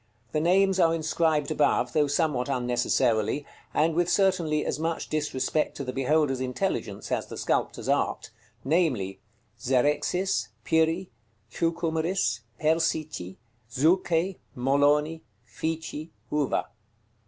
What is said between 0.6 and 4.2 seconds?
are inscribed above, though somewhat unnecessarily, and with